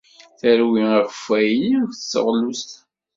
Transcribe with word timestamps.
Terwi 0.39 0.83
akeffay-nni 0.99 1.77
akked 1.83 1.99
teɣlust. 2.11 2.71